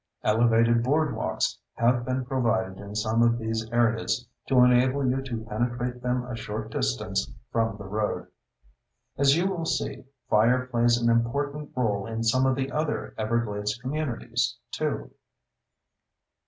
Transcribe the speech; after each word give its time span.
Elevated 0.23 0.81
boardwalks 0.83 1.57
have 1.75 2.03
been 2.05 2.25
provided 2.25 2.79
in 2.79 2.95
some 2.95 3.21
of 3.21 3.37
these 3.37 3.69
areas 3.69 4.27
to 4.47 4.63
enable 4.63 5.07
you 5.07 5.21
to 5.21 5.43
penetrate 5.45 6.01
them 6.01 6.25
a 6.25 6.35
short 6.35 6.71
distance 6.71 7.31
from 7.51 7.77
the 7.77 7.85
road. 7.85 8.25
As 9.19 9.35
you 9.37 9.45
will 9.45 9.65
see, 9.65 10.05
fire 10.27 10.65
plays 10.65 10.97
an 10.99 11.07
important 11.11 11.69
role 11.75 12.07
in 12.07 12.23
some 12.23 12.47
of 12.47 12.55
the 12.55 12.71
other 12.71 13.13
Everglades 13.19 13.77
communities, 13.77 14.57
too. 14.71 15.11